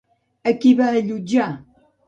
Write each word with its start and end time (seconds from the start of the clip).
A 0.51 0.53
qui 0.63 0.71
va 0.81 0.89
allotjar? 1.03 1.51